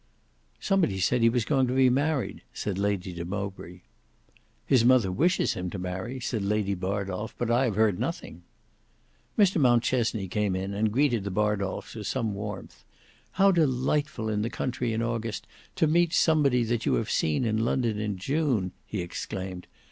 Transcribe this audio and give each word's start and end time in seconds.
"Somebody 0.59 0.99
said 0.99 1.21
he 1.21 1.29
was 1.29 1.45
going 1.45 1.67
to 1.67 1.75
be 1.75 1.87
married," 1.91 2.41
said 2.55 2.79
Lady 2.79 3.13
de 3.13 3.23
Mowbray. 3.23 3.81
"His 4.65 4.83
mother 4.83 5.11
wishes 5.11 5.53
him 5.53 5.69
to 5.69 5.77
marry," 5.77 6.19
said 6.19 6.41
Lady 6.43 6.73
Bardolf; 6.73 7.35
"but 7.37 7.51
I 7.51 7.65
have 7.65 7.75
heard 7.75 7.99
nothing." 7.99 8.41
Mr 9.37 9.61
Mountchesney 9.61 10.27
came 10.27 10.55
in 10.55 10.73
and 10.73 10.91
greeted 10.91 11.23
the 11.23 11.29
Bardolfs 11.29 11.93
with 11.93 12.07
some 12.07 12.33
warmth. 12.33 12.83
"How 13.33 13.51
delightful 13.51 14.27
in 14.27 14.41
the 14.41 14.49
country 14.49 14.91
in 14.91 15.03
August 15.03 15.45
to 15.75 15.85
meet 15.85 16.13
somebody 16.13 16.63
that 16.63 16.83
you 16.87 16.95
have 16.95 17.11
seen 17.11 17.45
in 17.45 17.63
London 17.63 17.99
in 17.99 18.17
June!" 18.17 18.71
he 18.87 19.01
exclaimed. 19.01 19.67